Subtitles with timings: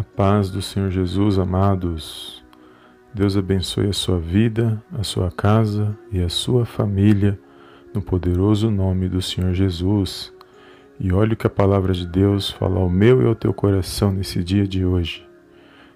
[0.00, 2.42] A paz do Senhor Jesus, amados.
[3.12, 7.38] Deus abençoe a sua vida, a sua casa e a sua família,
[7.92, 10.32] no poderoso nome do Senhor Jesus.
[10.98, 14.42] E olhe que a palavra de Deus fala ao meu e ao teu coração nesse
[14.42, 15.28] dia de hoje.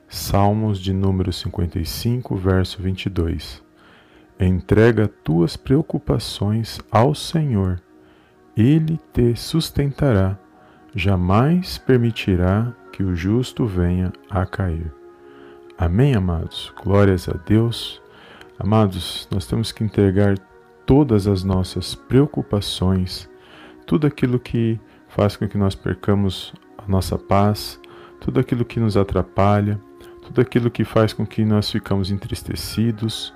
[0.06, 3.62] Salmos de número 55, verso 22.
[4.38, 7.80] Entrega tuas preocupações ao Senhor,
[8.54, 10.38] Ele te sustentará,
[10.94, 14.92] jamais permitirá que o justo venha a cair.
[15.76, 16.72] Amém, amados?
[16.80, 18.00] Glórias a Deus.
[18.56, 20.38] Amados, nós temos que entregar
[20.86, 23.28] todas as nossas preocupações,
[23.84, 27.80] tudo aquilo que faz com que nós percamos a nossa paz,
[28.20, 29.80] tudo aquilo que nos atrapalha,
[30.22, 33.34] tudo aquilo que faz com que nós ficamos entristecidos,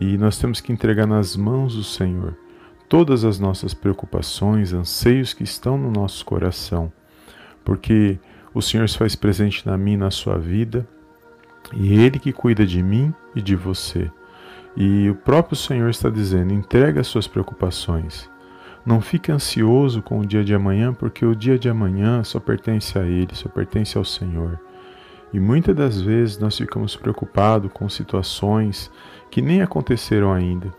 [0.00, 2.34] e nós temos que entregar nas mãos do Senhor
[2.88, 6.90] todas as nossas preocupações, anseios que estão no nosso coração,
[7.62, 8.18] porque
[8.54, 10.86] o Senhor se faz presente na mim, na sua vida,
[11.72, 14.10] e Ele que cuida de mim e de você.
[14.76, 18.30] E o próprio Senhor está dizendo: entrega as suas preocupações.
[18.86, 22.98] Não fique ansioso com o dia de amanhã, porque o dia de amanhã só pertence
[22.98, 24.60] a Ele, só pertence ao Senhor.
[25.32, 28.90] E muitas das vezes nós ficamos preocupados com situações
[29.30, 30.72] que nem aconteceram ainda.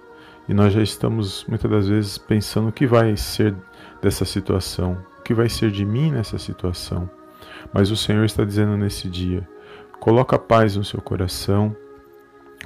[0.47, 3.55] E nós já estamos muitas das vezes pensando o que vai ser
[4.01, 7.09] dessa situação, o que vai ser de mim nessa situação.
[7.73, 9.47] Mas o Senhor está dizendo nesse dia:
[9.99, 11.75] coloca paz no seu coração,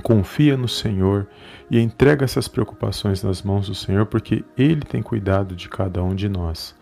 [0.01, 1.27] confia no Senhor
[1.69, 6.15] e entrega essas preocupações nas mãos do Senhor, porque Ele tem cuidado de cada um
[6.15, 6.75] de nós.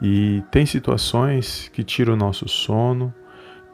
[0.00, 3.14] E tem situações que tiram o nosso sono,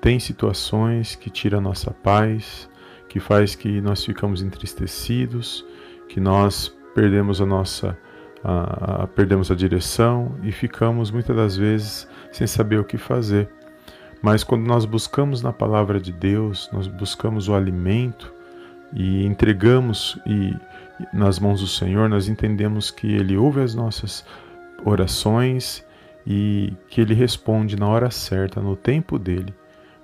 [0.01, 2.69] tem situações que tiram a nossa paz,
[3.09, 5.65] que faz que nós ficamos entristecidos,
[6.09, 7.99] que nós perdemos a nossa
[8.45, 13.49] a, a, perdemos a direção e ficamos muitas das vezes sem saber o que fazer.
[14.23, 18.33] Mas quando nós buscamos na palavra de Deus, nós buscamos o alimento
[18.95, 20.55] e entregamos e
[21.13, 24.25] nas mãos do Senhor, nós entendemos que ele ouve as nossas
[24.85, 25.85] orações
[26.27, 29.53] e que ele responde na hora certa, no tempo dele,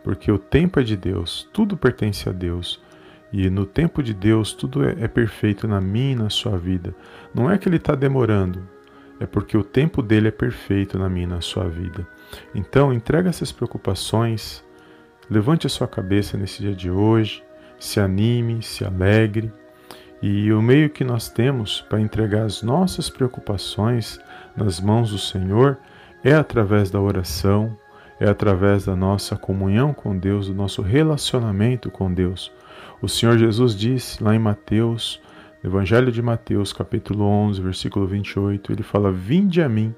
[0.02, 2.82] porque o tempo é de Deus, tudo pertence a Deus.
[3.30, 6.94] E no tempo de Deus tudo é, é perfeito na minha e na sua vida.
[7.34, 8.66] Não é que ele está demorando,
[9.20, 12.06] é porque o tempo dele é perfeito na minha e na sua vida.
[12.54, 14.64] Então, entrega essas preocupações,
[15.30, 17.42] levante a sua cabeça nesse dia de hoje,
[17.78, 19.52] se anime, se alegre.
[20.20, 24.20] E o meio que nós temos para entregar as nossas preocupações
[24.56, 25.78] nas mãos do Senhor
[26.24, 27.76] é através da oração,
[28.18, 32.52] é através da nossa comunhão com Deus, do nosso relacionamento com Deus.
[33.00, 35.20] O Senhor Jesus disse lá em Mateus
[35.62, 39.92] Evangelho de Mateus, capítulo 11, versículo 28, ele fala: Vinde a mim,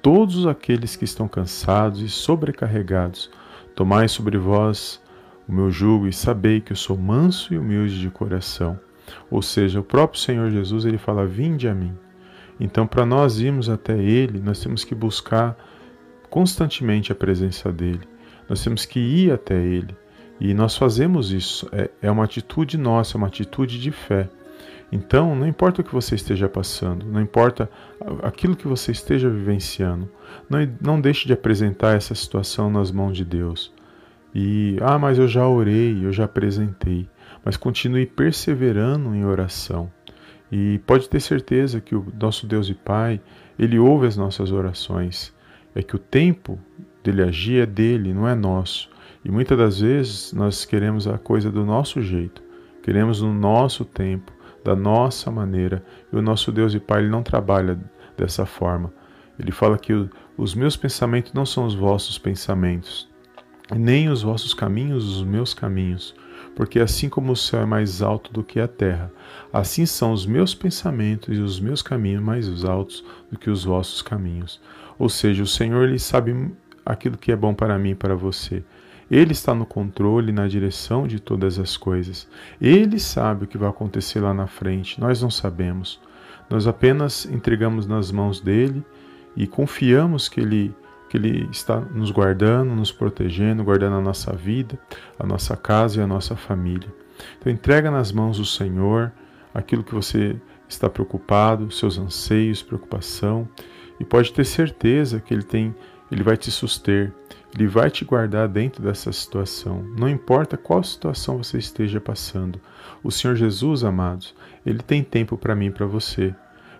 [0.00, 3.28] todos aqueles que estão cansados e sobrecarregados,
[3.74, 5.02] tomai sobre vós
[5.48, 8.78] o meu jugo e sabei que eu sou manso e humilde de coração.
[9.28, 11.92] Ou seja, o próprio Senhor Jesus ele fala: Vinde a mim.
[12.60, 15.56] Então, para nós irmos até Ele, nós temos que buscar
[16.30, 18.08] constantemente a presença dEle.
[18.48, 19.96] Nós temos que ir até Ele.
[20.38, 21.68] E nós fazemos isso.
[21.72, 24.28] É, é uma atitude nossa, é uma atitude de fé.
[24.92, 27.68] Então, não importa o que você esteja passando, não importa
[28.22, 30.08] aquilo que você esteja vivenciando,
[30.48, 33.72] não, não deixe de apresentar essa situação nas mãos de Deus.
[34.34, 37.08] E, ah, mas eu já orei, eu já apresentei.
[37.44, 39.90] Mas continue perseverando em oração.
[40.50, 43.20] E pode ter certeza que o nosso Deus e Pai,
[43.58, 45.32] Ele ouve as nossas orações.
[45.74, 46.58] É que o tempo
[47.02, 48.88] dele agir é dele, não é nosso.
[49.24, 52.42] E muitas das vezes nós queremos a coisa do nosso jeito,
[52.82, 54.33] queremos no nosso tempo
[54.64, 55.84] da nossa maneira.
[56.12, 57.78] E o nosso Deus e Pai ele não trabalha
[58.16, 58.92] dessa forma.
[59.38, 63.08] Ele fala que os meus pensamentos não são os vossos pensamentos,
[63.74, 66.14] nem os vossos caminhos os meus caminhos.
[66.54, 69.10] Porque assim como o céu é mais alto do que a terra,
[69.52, 74.02] assim são os meus pensamentos e os meus caminhos mais altos do que os vossos
[74.02, 74.60] caminhos.
[74.96, 76.52] Ou seja, o Senhor ele sabe
[76.86, 78.62] aquilo que é bom para mim e para você.
[79.10, 82.28] Ele está no controle, na direção de todas as coisas.
[82.60, 86.00] Ele sabe o que vai acontecer lá na frente, nós não sabemos.
[86.48, 88.84] Nós apenas entregamos nas mãos dele
[89.36, 90.74] e confiamos que ele
[91.08, 94.76] que ele está nos guardando, nos protegendo, guardando a nossa vida,
[95.16, 96.92] a nossa casa e a nossa família.
[97.38, 99.12] Então entrega nas mãos do Senhor
[99.54, 100.34] aquilo que você
[100.68, 103.48] está preocupado, seus anseios, preocupação,
[104.00, 105.72] e pode ter certeza que ele tem
[106.14, 107.12] ele vai te suster,
[107.52, 109.82] ele vai te guardar dentro dessa situação.
[109.98, 112.60] Não importa qual situação você esteja passando.
[113.02, 114.32] O Senhor Jesus, amados,
[114.64, 116.32] ele tem tempo para mim e para você.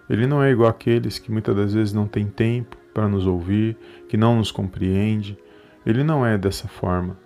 [0.08, 3.76] Ele não é igual aqueles que muitas das vezes não têm tempo para nos ouvir,
[4.08, 5.37] que não nos compreende.
[5.84, 7.19] Ele não é dessa forma.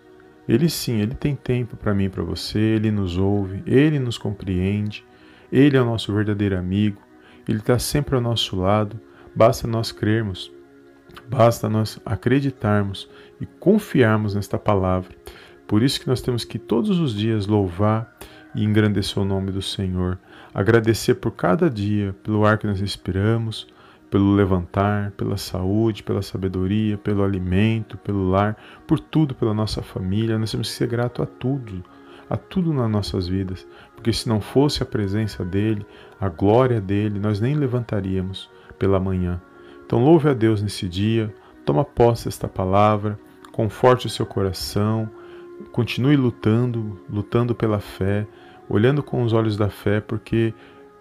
[0.48, 4.16] Ele sim, ele tem tempo para mim e para você, ele nos ouve, ele nos
[4.16, 5.04] compreende,
[5.52, 7.02] ele é o nosso verdadeiro amigo,
[7.46, 8.98] ele está sempre ao nosso lado,
[9.36, 10.50] basta nós crermos,
[11.28, 13.08] basta nós acreditarmos
[13.40, 15.14] e confiarmos nesta palavra.
[15.66, 18.16] Por isso que nós temos que todos os dias louvar
[18.54, 20.18] e engrandecer o nome do Senhor,
[20.54, 23.66] agradecer por cada dia, pelo ar que nós respiramos,
[24.10, 28.56] pelo levantar, pela saúde, pela sabedoria, pelo alimento, pelo lar,
[28.86, 30.38] por tudo, pela nossa família.
[30.38, 31.84] Nós temos que ser grato a tudo,
[32.28, 35.86] a tudo nas nossas vidas, porque se não fosse a presença dele,
[36.20, 39.40] a glória dele, nós nem levantaríamos pela manhã.
[39.88, 43.18] Então louve a Deus nesse dia, toma posse desta palavra,
[43.50, 45.08] conforte o seu coração,
[45.72, 48.26] continue lutando, lutando pela fé,
[48.68, 50.52] olhando com os olhos da fé, porque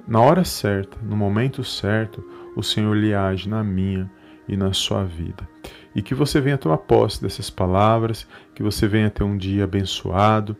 [0.08, 2.24] na hora certa, no momento certo,
[2.56, 4.10] o Senhor lhe age na minha
[4.48, 5.46] e na sua vida.
[5.94, 8.26] E que você venha tomar posse dessas palavras,
[8.56, 10.56] que você venha ter um dia abençoado.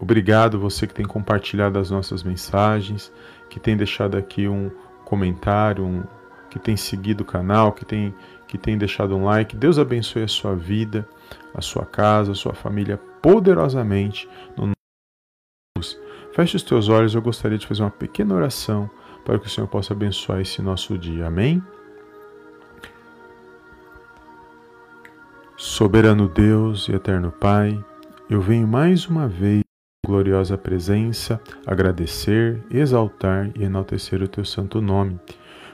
[0.00, 3.12] Obrigado você que tem compartilhado as nossas mensagens,
[3.48, 4.68] que tem deixado aqui um
[5.04, 6.02] comentário, um,
[6.52, 8.14] que tem seguido o canal, que tem,
[8.46, 9.56] que tem deixado um like.
[9.56, 11.08] Deus abençoe a sua vida,
[11.54, 15.98] a sua casa, a sua família poderosamente no nome de Jesus.
[16.34, 18.90] Feche os teus olhos, eu gostaria de fazer uma pequena oração
[19.24, 21.26] para que o Senhor possa abençoar esse nosso dia.
[21.26, 21.62] Amém?
[25.56, 27.82] Soberano Deus e eterno Pai,
[28.28, 29.62] eu venho mais uma vez
[30.04, 35.18] gloriosa presença, agradecer, exaltar e enaltecer o teu santo nome.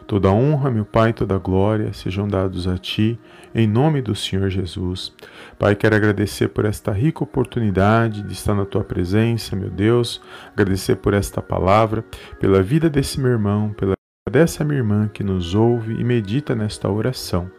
[0.09, 3.21] Toda honra, meu Pai, toda glória sejam dados a Ti,
[3.55, 5.13] em nome do Senhor Jesus.
[5.59, 10.19] Pai, quero agradecer por esta rica oportunidade de estar na Tua presença, meu Deus,
[10.51, 12.03] agradecer por esta palavra,
[12.41, 13.93] pela vida desse meu irmão, pela
[14.31, 17.51] dessa minha irmã que nos ouve e medita nesta oração.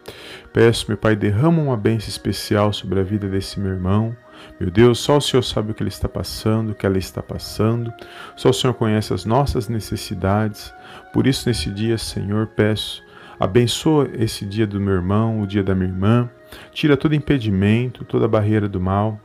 [0.52, 4.16] Peço, meu Pai, derrama uma bênção especial sobre a vida desse meu irmão,
[4.58, 7.22] meu Deus, só o Senhor sabe o que ele está passando, o que ela está
[7.22, 7.92] passando.
[8.36, 10.72] Só o Senhor conhece as nossas necessidades.
[11.12, 13.02] Por isso, nesse dia, Senhor, peço,
[13.38, 16.28] abençoa esse dia do meu irmão, o dia da minha irmã.
[16.72, 19.20] Tira todo impedimento, toda barreira do mal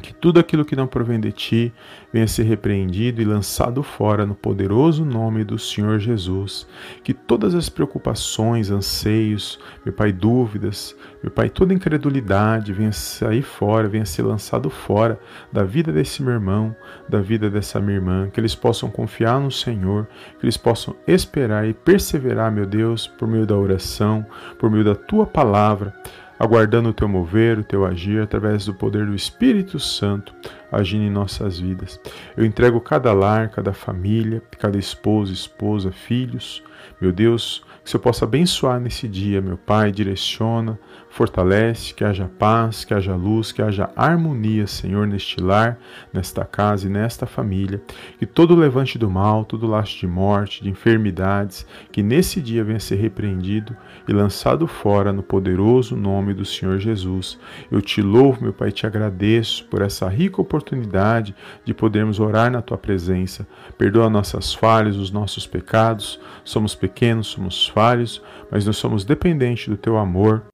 [0.00, 1.72] que tudo aquilo que não provém de ti
[2.12, 6.66] venha ser repreendido e lançado fora no poderoso nome do Senhor Jesus.
[7.02, 13.88] Que todas as preocupações, anseios, meu Pai, dúvidas, meu Pai, toda incredulidade venha sair fora,
[13.88, 15.18] venha ser lançado fora
[15.52, 16.74] da vida desse meu irmão,
[17.08, 18.30] da vida dessa minha irmã.
[18.30, 20.06] Que eles possam confiar no Senhor,
[20.38, 24.24] que eles possam esperar e perseverar, meu Deus, por meio da oração,
[24.58, 25.92] por meio da tua palavra
[26.38, 30.34] aguardando o teu mover, o teu agir através do poder do Espírito Santo
[30.70, 32.00] agindo em nossas vidas.
[32.36, 36.62] Eu entrego cada lar, cada família, cada esposo, esposa, filhos,
[37.00, 40.78] meu Deus, que eu possa abençoar nesse dia, meu Pai, direciona,
[41.18, 45.76] fortalece, que haja paz, que haja luz, que haja harmonia, Senhor, neste lar,
[46.12, 47.82] nesta casa e nesta família.
[48.20, 52.78] Que todo levante do mal, todo laço de morte, de enfermidades, que nesse dia venha
[52.78, 53.76] ser repreendido
[54.06, 57.36] e lançado fora no poderoso nome do Senhor Jesus.
[57.68, 61.34] Eu te louvo, meu Pai, te agradeço por essa rica oportunidade
[61.64, 63.44] de podermos orar na tua presença.
[63.76, 66.20] Perdoa nossas falhas, os nossos pecados.
[66.44, 68.22] Somos pequenos, somos falhos,
[68.52, 70.44] mas nós somos dependentes do teu amor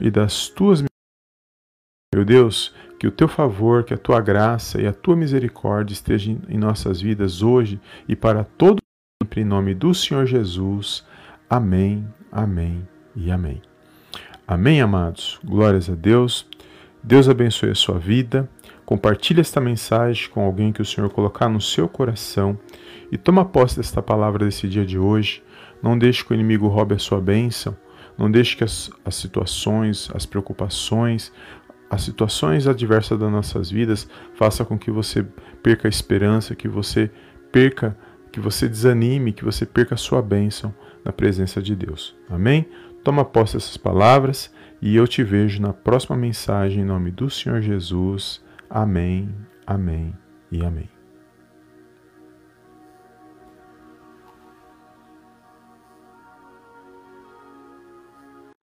[0.00, 0.82] e das tuas
[2.14, 6.40] meu Deus, que o teu favor, que a tua graça e a tua misericórdia estejam
[6.48, 8.78] em nossas vidas hoje e para todo
[9.22, 11.04] sempre em nome do Senhor Jesus.
[11.50, 13.60] Amém, amém e amém.
[14.46, 15.38] Amém, amados.
[15.44, 16.46] Glórias a Deus.
[17.02, 18.48] Deus abençoe a sua vida.
[18.86, 22.58] Compartilhe esta mensagem com alguém que o Senhor colocar no seu coração
[23.12, 25.42] e toma posse desta palavra desse dia de hoje.
[25.82, 27.76] Não deixe que o inimigo roube a sua bênção.
[28.18, 31.32] Não deixe que as, as situações, as preocupações,
[31.88, 35.24] as situações adversas das nossas vidas façam com que você
[35.62, 37.10] perca a esperança, que você
[37.52, 37.96] perca,
[38.32, 42.14] que você desanime, que você perca a sua bênção na presença de Deus.
[42.28, 42.66] Amém?
[43.04, 47.62] Toma posse dessas palavras e eu te vejo na próxima mensagem em nome do Senhor
[47.62, 48.42] Jesus.
[48.68, 49.34] Amém,
[49.66, 50.12] amém
[50.52, 50.97] e amém.